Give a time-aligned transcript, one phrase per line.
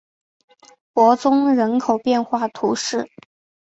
[0.93, 3.07] 伯宗人口变化图示